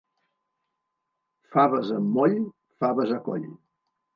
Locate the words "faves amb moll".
1.57-2.35